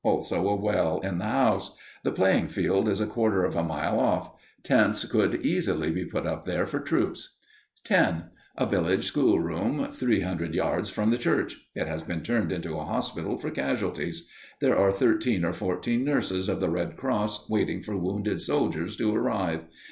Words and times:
Also 0.03 0.47
a 0.49 0.55
well 0.55 0.99
in 1.01 1.19
the 1.19 1.25
house. 1.25 1.77
The 2.03 2.11
playing 2.11 2.47
field 2.47 2.89
is 2.89 2.99
a 2.99 3.05
quarter 3.05 3.45
of 3.45 3.55
a 3.55 3.61
mile 3.61 3.99
off. 3.99 4.31
Tents 4.63 5.05
could 5.05 5.45
easily 5.45 5.91
be 5.91 6.05
put 6.05 6.25
up 6.25 6.43
there 6.43 6.65
for 6.65 6.79
troops._ 6.79 7.43
10. 7.83 8.31
_A 8.59 8.67
village 8.67 9.05
schoolroom 9.05 9.85
three 9.91 10.21
hundred 10.21 10.55
yards 10.55 10.89
from 10.89 11.11
the 11.11 11.19
church. 11.19 11.67
It 11.75 11.85
has 11.87 12.01
been 12.01 12.23
turned 12.23 12.51
into 12.51 12.77
a 12.79 12.85
hospital 12.85 13.37
for 13.37 13.51
casualties. 13.51 14.27
There 14.59 14.75
are 14.75 14.91
thirteen 14.91 15.45
or 15.45 15.53
fourteen 15.53 16.03
nurses 16.03 16.49
of 16.49 16.61
the 16.61 16.69
Red 16.71 16.97
Cross 16.97 17.47
waiting 17.47 17.83
for 17.83 17.95
wounded 17.95 18.41
soldiers 18.41 18.95
to 18.95 19.13
arrive. 19.15 19.65